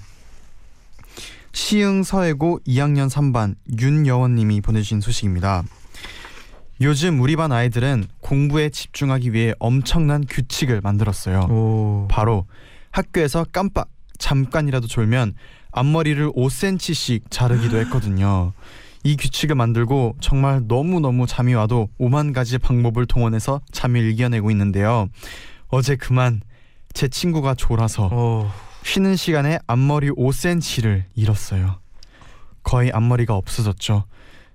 [1.53, 5.65] 시흥 서해고 2학년 3반 윤여원님이 보내주신 소식입니다.
[6.83, 11.41] 요즘 우리 반 아이들은 공부에 집중하기 위해 엄청난 규칙을 만들었어요.
[11.51, 12.09] 오.
[12.11, 12.47] 바로
[12.91, 15.35] 학교에서 깜빡 잠깐이라도 졸면
[15.77, 18.53] 앞머리를 5cm씩 자르기도 했거든요.
[19.05, 25.09] 이 규칙을 만들고 정말 너무너무 잠이 와도 오만 가지 방법을 동원해서 잠을 이겨내고 있는데요.
[25.69, 26.41] 어제 그만
[26.95, 28.51] 제 친구가 졸아서 오.
[28.85, 31.79] 쉬는 시간에 앞머리 5cm를 잃었어요.
[32.63, 34.05] 거의 앞머리가 없어졌죠.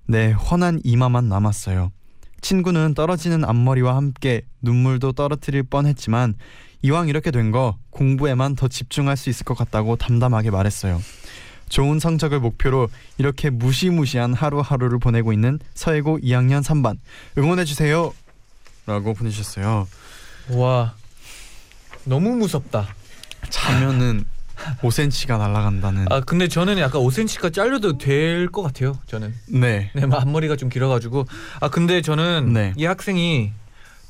[0.07, 1.91] 네, 훤한 이마만 남았어요.
[2.41, 6.34] 친구는 떨어지는 앞머리와 함께 눈물도 떨어뜨릴 뻔했지만
[6.83, 11.01] 이왕 이렇게 된 거 공부에만 더 집중할 수 있을 것 같다고 담담하게 말했어요.
[11.69, 16.97] 좋은 성적을 목표로 이렇게 무시무시한 하루하루를 보내고 있는 서해고 2학년 3반
[17.37, 18.13] 응원해 주세요.
[18.85, 19.87] 라고 보내주셨어요.
[20.51, 20.93] 와.
[22.03, 22.87] 너무 무섭다.
[23.49, 24.25] 자면은
[24.81, 26.05] 5cm가 날아간다는.
[26.11, 28.97] 아 근데 저는 약간 5cm가 잘려도 될 것 같아요.
[29.07, 29.33] 저는.
[29.47, 29.91] 네.
[29.95, 31.25] 네, 뭐 앞머리가 좀 길어가지고.
[31.59, 32.73] 아 근데 저는 네.
[32.77, 33.51] 이 학생이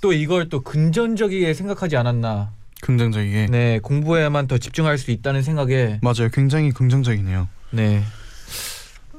[0.02, 2.52] 또 이걸 또 금전적이게 생각하지 않았나.
[2.82, 3.48] 긍정적이게.
[3.50, 6.00] 네, 공부에만 더 집중할 수 있다는 생각에.
[6.02, 6.30] 맞아요.
[6.34, 7.48] 굉장히 긍정적이네요.
[7.72, 8.04] 네.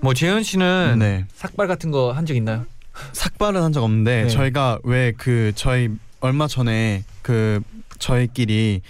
[0.02, 1.26] 뭐 재현 씨는 네.
[1.34, 2.66] 삭발 같은 거 한 적 있나요?
[3.12, 4.28] 삭발은 한 적 없는데 네.
[4.28, 5.88] 저희가 왜 그 저희
[6.20, 7.60] 얼마 전에 그
[7.98, 8.82] 저희끼리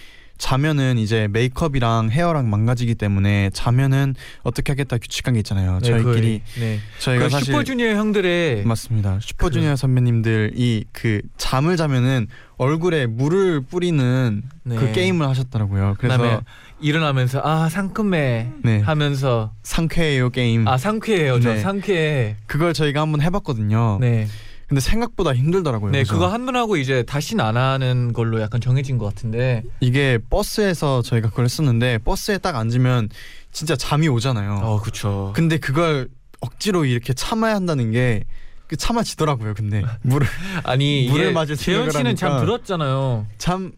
[0.43, 5.79] 자면은 이제 메이크업이랑 헤어랑 망가지기 때문에 자면은 어떻게 하겠다 규칙한 게 있잖아요.
[5.81, 6.81] 네, 저희끼리 그, 네.
[6.99, 9.21] 저희가 그 사실 슈퍼주니어 형들의 맞습니다.
[9.21, 12.27] 슈퍼주니어 선배님들이 그 잠을 자면은
[12.57, 14.75] 얼굴에 물을 뿌리는 네.
[14.77, 15.95] 그 게임을 하셨더라고요.
[15.99, 16.43] 그래서
[16.81, 18.81] 일어나면서 아 상큼해 네.
[18.81, 20.67] 하면서 상쾌해요 게임.
[20.67, 21.61] 아 상쾌해요 저 네.
[21.61, 23.99] 상쾌해 그걸 저희가 한번 해봤거든요.
[24.01, 24.27] 네,
[24.73, 25.91] 근데 생각보다 힘들더라고요.
[25.93, 29.63] 네 그래서 그거 한 번 하고 이제 다시는 안 하는 걸로 약간 정해진 것 같은데
[29.81, 33.11] 이게 버스에서 저희가 그걸 했었는데 버스에 딱 앉으면
[33.53, 34.61] 진짜 잠이 오잖아요.
[34.63, 36.09] 어 그쵸 근데 그걸
[36.41, 39.53] 억지로 이렇게 참아야 한다는 게그 참아지더라고요.
[39.53, 40.27] 근데 물을
[40.65, 42.47] 아니 물을 맞을 재현 씨는 참 하니까.
[42.47, 43.73] 들었잖아요 참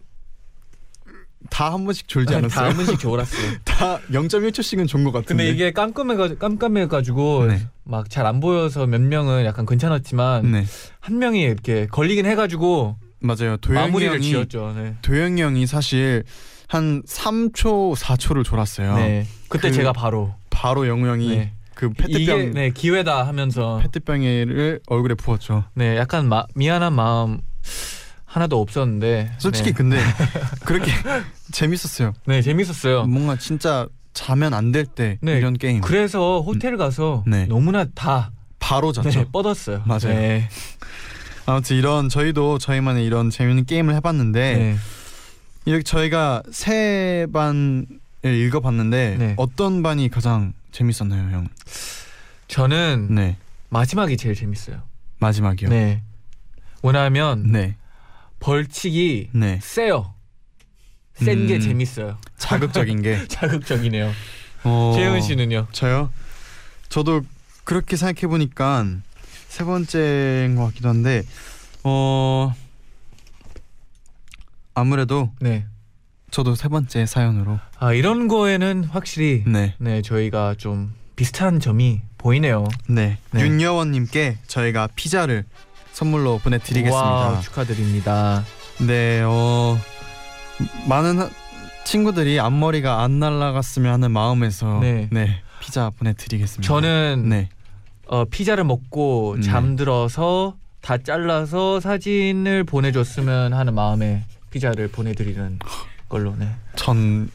[1.51, 2.49] 다 한 번씩 졸지 않았어요?
[2.65, 5.45] 다 한 번씩 졸았어요 다 0.1초씩은 존 것 같은데.
[5.45, 7.67] 근데 이게 깜깜해가 깜깜해가지고 네.
[7.85, 10.65] 막잘 안 보여서 몇 명은 약간 괜찮았지만 네
[11.01, 13.57] 한 명이 이렇게 걸리긴 해가지고 맞아요.
[13.59, 14.95] 도영이 마무리를 형이 지었죠 네.
[15.03, 16.25] 도영이 형이 사실
[16.67, 18.97] 한 3초 4초를 졸았어요.
[18.97, 19.27] 네.
[19.49, 21.53] 그때 그- 제가 바로 바로 영우 형이 네.
[21.75, 25.65] 그 페트병 네 기회다 하면서 페트병을 얼굴에 부었죠.
[25.75, 27.41] 네 약간 마, 미안한 마음
[28.35, 29.99] 하나도 없었는데 솔직히 네, 근데
[30.67, 30.91] 그렇게
[31.53, 32.15] 재밌었어요.
[32.27, 33.05] 네 재밌었어요.
[33.05, 37.47] 뭔가 진짜 자면 안 될때 네, 이런 게임 그래서 호텔 가서 네.
[37.47, 39.09] 너무나 다 바로 잤죠.
[39.09, 39.85] 네, 뻗었어요.
[39.87, 40.19] 맞아요.
[40.19, 40.49] 네.
[41.47, 44.77] 아무튼 이런 저희도 저희만의 이런 재밌는 게임을 해봤는데 네.
[45.65, 47.87] 이렇게 저희가 세 반을
[48.25, 49.35] 읽어봤는데 네.
[49.37, 51.47] 어떤 반이 가장 재밌었나요, 형?
[52.49, 53.37] 저는 네
[53.69, 54.83] 마지막이 제일 재밌어요.
[55.21, 55.69] 마지막이요.
[55.69, 56.03] 네.
[56.83, 57.77] 왜냐하면 네.
[58.45, 59.59] 벌칙이 네.
[59.63, 60.13] 세요.
[61.15, 61.61] 센게 음.
[61.61, 62.19] 재밌어요.
[62.37, 63.25] 자극적인 게.
[63.29, 64.13] 자극적이네요.
[64.65, 65.69] 어, 재현 씨는요?
[65.73, 66.11] 저요?
[66.91, 67.23] 저도
[67.65, 68.85] 그렇게 생각해 보니까
[69.49, 71.23] 세 번째인 것 같기도 한데
[71.85, 72.55] 어
[74.75, 75.65] 아무래도 네.
[76.31, 79.75] 저도 세 번째 사연으로 아 이런 거에는 확실히 네.
[79.79, 82.69] 네 저희가 좀 비슷한 점이 보이네요.
[82.89, 83.17] 네.
[83.31, 83.41] 네.
[83.41, 85.47] 윤여원님께 저희가 피자를
[85.99, 87.01] 선물로 보내드리겠습니다.
[87.03, 88.45] wow, 축하드립니다.
[88.81, 89.79] 네, 어
[90.89, 91.31] 많은 하-
[91.85, 95.09] 친구들이 앞머리가 안 날라갔으면 하는 마음에서 네.
[95.13, 96.67] 네, 피자 보내드리겠습니다.
[96.67, 97.49] 저는 네,
[98.09, 99.43] 어, 피자를 먹고 네.
[99.43, 105.61] 잠들어서 다 잘라서 사진을 보내줬으면 하는 마음에 피자를 보내드리는
[106.09, 106.35] 걸로.
[106.37, 106.49] 네.
[106.75, 107.31] 전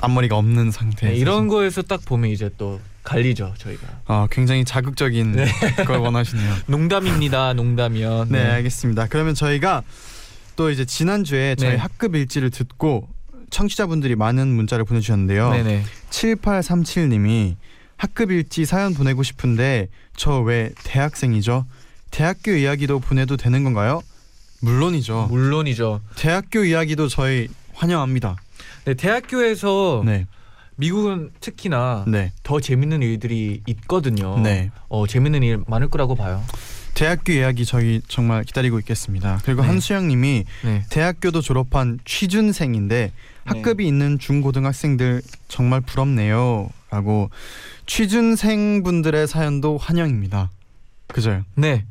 [0.00, 1.08] 앞머리가 없는 상태.
[1.10, 3.86] 네, 이런 거에서 딱 보면 이제 또 갈리죠 저희가.
[4.06, 5.46] 아 굉장히 자극적인 네.
[5.86, 6.54] 걸 원하시네요.
[6.66, 8.26] 농담입니다, 농담이요.
[8.28, 9.06] 네, 알겠습니다.
[9.06, 9.82] 그러면 저희가
[10.56, 11.76] 또 이제 지난 주에 저희 네.
[11.76, 13.08] 학급 일지를 듣고
[13.50, 15.50] 청취자분들이 많은 문자를 보내주셨는데요.
[15.52, 15.84] 네네.
[16.10, 17.54] 7837님이
[17.96, 21.64] 학급 일지 사연 보내고 싶은데 저 왜 대학생이죠?
[22.10, 24.02] 대학교 이야기도 보내도 되는 건가요?
[24.60, 25.28] 물론이죠.
[25.30, 26.00] 물론이죠.
[26.16, 28.36] 대학교 이야기도 저희 환영합니다.
[28.84, 30.26] 네, 대학교에서 네,
[30.76, 34.38] 미국은 특히나 네, 더 재밌는 일들이 있거든요.
[34.38, 34.70] 네.
[34.88, 36.42] 어 재밌는 일 많을 거라고 봐요.
[36.94, 39.40] 대학교 이야기 저희 정말 기다리고 있겠습니다.
[39.44, 39.68] 그리고 네.
[39.68, 40.84] 한수영님이 네.
[40.90, 43.12] 대학교도 졸업한 취준생인데
[43.44, 47.30] 학급이 있는 중고등학생들 정말 부럽네요.라고
[47.86, 50.50] 취준생 분들의 사연도 환영입니다.
[51.08, 51.42] 그죠?
[51.54, 51.84] 네.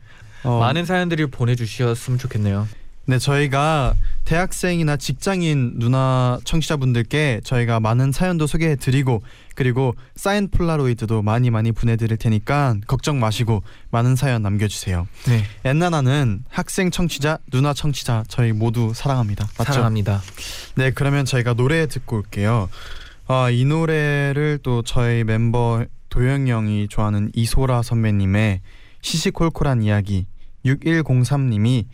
[0.44, 2.68] 어, 많은 사연들을 보내주셨으면 좋겠네요.
[3.08, 3.94] 네 저희가
[4.26, 9.22] 대학생이나 직장인 누나 청취자분들께 저희가 많은 사연도 소개해 드리고
[9.54, 15.08] 그리고 사인 폴라로이드도 많이 많이 보내 드릴 테니까 걱정 마시고 많은 사연 남겨 주세요.
[15.28, 15.44] 네.
[15.64, 19.48] 엔나나는 학생 청취자, 누나 청취자 저희 모두 사랑합니다.
[19.58, 19.74] 맞죠?
[19.74, 20.22] 사랑합니다.
[20.74, 22.70] 네 그러면 저희가 노래 듣고 올게요.
[23.28, 28.62] 아, 이 노래를 또 저희 멤버 도영 형이 좋아하는 이소라 선배님의
[29.02, 30.26] 시시콜콜한 이야기
[30.66, 31.86] 6103님이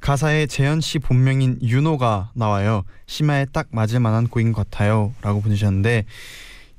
[0.00, 2.84] 가사에 재현 씨 본명인 윤호가 나와요.
[3.06, 6.04] 심야에 딱 맞을 만한 곡인 것 같아요라고 보내주셨는데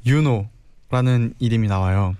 [0.06, 2.16] 윤호라는 이름이 나와요.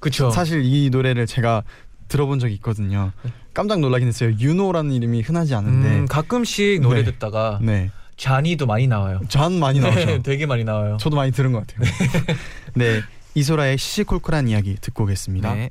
[0.00, 0.30] 그렇죠.
[0.30, 1.62] 사실 이 노래를 제가
[2.08, 3.12] 들어본 적이 있거든요.
[3.54, 4.34] 깜짝 놀라긴 했어요.
[4.38, 5.88] 윤호라는 이름이 흔하지 않은데.
[6.00, 7.12] 음, 가끔씩 노래 네.
[7.12, 7.90] 듣다가 네.
[8.16, 9.20] 잔이도 많이 나와요.
[9.28, 10.22] 전 많이 나오죠.
[10.22, 10.96] 되게 많이 나와요.
[11.00, 11.88] 저도 많이 들은 것 같아요.
[12.74, 13.00] 네,
[13.34, 15.54] 이소라의 시시콜콜한 이야기 듣고 오겠습니다.
[15.54, 15.70] 네.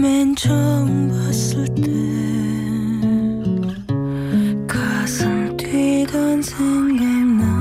[0.00, 1.82] 맨 처음 봤을 때
[4.68, 7.58] 가슴 뛰던 생각나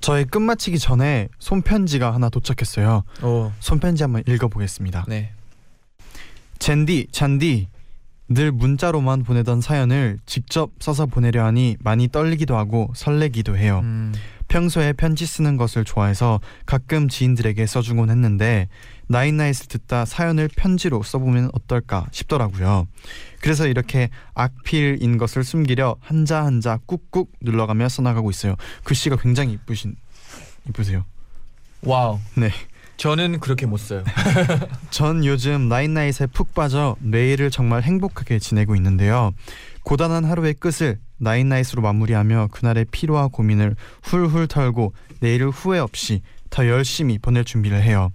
[0.00, 3.02] 저희 끝마치기 전에 손편지가 하나 도착했어요.
[3.24, 3.50] 오.
[3.58, 5.04] 손편지 한번 읽어보겠습니다.
[5.08, 5.32] 네.
[6.60, 7.66] 젠디, 잔디
[8.28, 13.80] 늘 문자로만 보내던 사연을 직접 써서 보내려 하니 많이 떨리기도 하고 설레기도 해요.
[13.84, 14.12] 음.
[14.48, 18.68] 평소에 편지 쓰는 것을 좋아해서 가끔 지인들에게 써주곤 했는데
[19.08, 22.86] 나인나잇을 듣다 사연을 편지로 써보면 어떨까 싶더라고요.
[23.40, 28.56] 그래서 이렇게 악필인 것을 숨기려 한자 한자 꾹꾹 눌러가며 써나가고 있어요.
[28.84, 29.96] 글씨가 굉장히 이쁘신
[30.68, 31.04] 이쁘세요.
[31.82, 32.18] wow.
[32.36, 32.50] 네.
[32.96, 34.02] 저는 그렇게 못 써요.
[34.90, 39.32] 전 요즘 나인나잇에 푹 빠져 매일을 정말 행복하게 지내고 있는데요.
[39.82, 47.18] 고단한 하루의 끝을 나인나잇으로 마무리하며 그날의 피로와 고민을 훌훌 털고 내일을 후회 없이 더 열심히
[47.18, 48.12] 보낼 준비를 해요.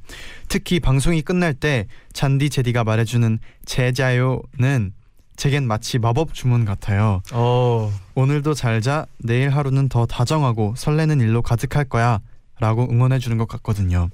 [0.47, 4.93] 특히 방송이 끝날 때 쟌디 잰디가 말해주는 잘 자요는
[5.37, 7.21] 제겐 마치 마법 주문 같아요.
[7.33, 7.91] 어.
[8.15, 12.19] 오늘도 잘 자 내일 하루는 더 다정하고 설레는 일로 가득할 거야
[12.61, 14.09] 라고 응원해 주는 것 같거든요.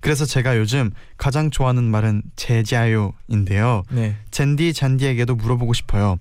[0.00, 3.82] 그래서 제가 요즘 가장 좋아하는 말은 제자요인데요.
[3.90, 4.16] 네.
[4.30, 6.16] 젠디 잔디에게도 물어보고 싶어요.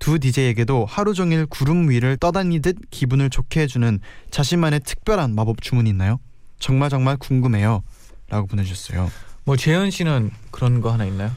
[0.00, 4.00] 두 DJ에게도 하루 종일 구름 위를 떠다니듯 기분을 좋게 해주는
[4.32, 6.18] 자신만의 특별한 마법 주문이 있나요?
[6.58, 7.84] 정말 정말 궁금해요.
[8.28, 9.08] 라고 보내주셨어요.
[9.44, 11.30] 뭐 재현 씨는 그런 거 하나 있나요?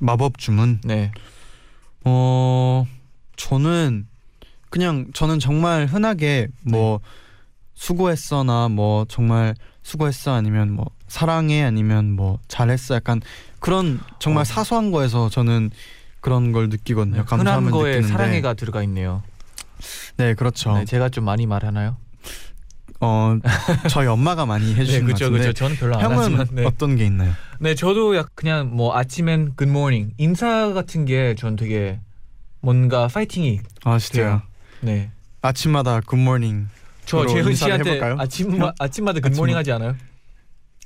[0.00, 0.80] 마법 주문.
[0.82, 1.12] 네.
[2.04, 2.84] 어
[3.36, 4.08] 저는
[4.68, 7.00] 그냥 저는 정말 흔하게 뭐
[7.92, 13.20] 수고했어나 뭐 정말 수고했어 아니면 뭐 사랑해 아니면 뭐 잘했어 약간
[13.58, 14.44] 그런 정말 어.
[14.44, 15.70] 사소한 거에서 저는
[16.20, 17.16] 그런 걸 느끼거든요.
[17.16, 18.12] 네, 흔한 감사함을 거에 느끼는데.
[18.12, 19.24] 사랑해가 들어가 있네요.
[20.16, 20.76] 네 그렇죠.
[20.78, 21.96] 네, 제가 좀 많이 말하나요?
[23.00, 23.36] 어
[23.90, 25.52] 저희 엄마가 많이 해주시는 것 그렇죠, 같은데 그렇죠.
[25.58, 26.46] 저는 별로 안 형은 하지만.
[26.52, 26.64] 네.
[26.64, 27.32] 어떤 게 있나요?
[27.58, 31.98] 네, 저도 약 그냥 뭐 아침엔 굿모닝 인사 같은 게 전 되게
[32.60, 34.24] 뭔가 파이팅이 아 진짜요?
[34.24, 34.42] 돼요.
[34.82, 35.10] 네.
[35.40, 36.68] 아침마다 good morning.
[37.04, 38.16] 저 인사를 씨한테 해볼까요?
[38.18, 39.96] 아침마 아침마다 good morning 하지 않아요?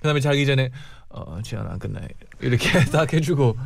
[0.00, 0.70] 그다음에 자기 전에
[1.08, 2.06] 어 재현아 good night
[2.40, 3.56] 이렇게 딱 해주고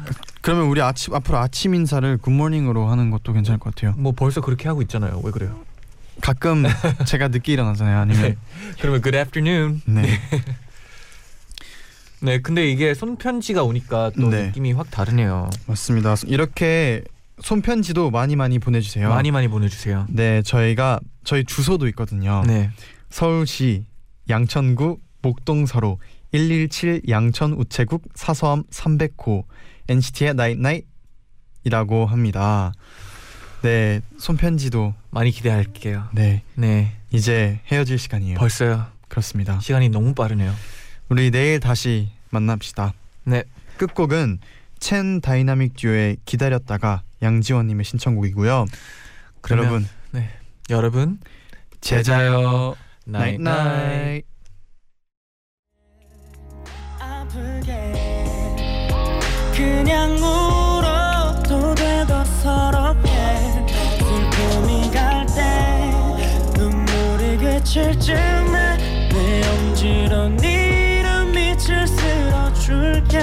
[0.40, 3.94] 그러면 우리 아침 앞으로 아침 인사를 good morning으로 하는 것도 괜찮을 것 같아요.
[3.96, 5.20] 뭐 벌써 그렇게 하고 있잖아요.
[5.24, 5.60] 왜 그래요?
[6.20, 6.64] 가끔
[7.06, 7.98] 제가 늦게 일어나잖아요.
[7.98, 8.36] 아니면 네.
[8.80, 9.80] 그러면 good afternoon.
[9.86, 10.20] 네.
[12.22, 14.46] 네, 근데 이게 손편지가 오니까 또 네.
[14.48, 15.48] 느낌이 확 다르네요.
[15.66, 16.16] 맞습니다.
[16.26, 17.02] 이렇게
[17.42, 19.08] 손편지도 많이 많이 보내주세요.
[19.08, 20.06] 많이 많이 보내주세요.
[20.08, 22.42] 네, 저희가 저희 주소도 있거든요.
[22.46, 22.70] 네,
[23.10, 23.84] 서울시
[24.28, 25.98] 양천구 목동서로
[26.32, 29.44] 117 양천 우체국 사서함 300호
[29.88, 32.72] NCT의 나잇나잇이라고 합니다.
[33.62, 36.08] 네, 손편지도 많이 기대할게요.
[36.12, 38.38] 네 네, 이제 헤어질 시간이에요.
[38.38, 38.86] 벌써요.
[39.08, 39.58] 그렇습니다.
[39.60, 40.54] 시간이 너무 빠르네요.
[41.08, 42.94] 우리 내일 다시 만납시다.
[43.24, 43.42] 네,
[43.76, 44.38] 끝곡은
[44.78, 48.66] 첸 다이나믹 듀오의 기다렸다가 양지원님의 신청곡이고요.
[49.40, 50.28] 그러면 여러분.
[50.70, 51.18] 여러분.
[51.80, 52.74] 잘 자요.
[53.06, 54.24] night night
[56.98, 57.94] 아프게
[59.54, 63.10] 그냥 울어도 되고 서럽게
[63.98, 65.90] 슬픔이 갈 때
[66.58, 73.18] 눈물이 그칠 쯤에 내 엄지로 이름 밑을 쓸어줄게